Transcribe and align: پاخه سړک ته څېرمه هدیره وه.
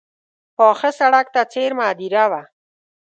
پاخه 0.57 0.89
سړک 0.99 1.27
ته 1.33 1.41
څېرمه 1.51 1.83
هدیره 1.89 2.25
وه. 2.31 2.41